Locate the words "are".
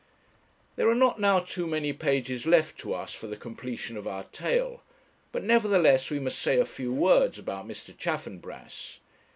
0.89-0.95